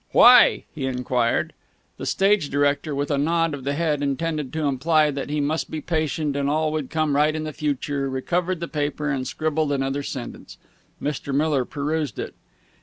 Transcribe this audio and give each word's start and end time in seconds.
"Why?" 0.13 0.63
he 0.73 0.87
enquired. 0.87 1.53
The 1.97 2.07
stage 2.07 2.49
director, 2.49 2.95
with 2.95 3.11
a 3.11 3.19
nod 3.19 3.53
of 3.53 3.63
the 3.63 3.73
head 3.73 4.01
intended 4.01 4.51
to 4.53 4.63
imply 4.65 5.11
that 5.11 5.29
he 5.29 5.39
must 5.39 5.69
be 5.69 5.79
patient 5.79 6.35
and 6.35 6.49
all 6.49 6.71
would 6.71 6.89
come 6.89 7.15
right 7.15 7.35
in 7.35 7.43
the 7.43 7.53
future, 7.53 8.09
recovered 8.09 8.61
the 8.61 8.67
paper, 8.67 9.11
and 9.11 9.27
scribbled 9.27 9.71
another 9.71 10.01
sentence. 10.01 10.57
Mr. 10.99 11.35
Miller 11.35 11.65
perused 11.65 12.17
it. 12.17 12.33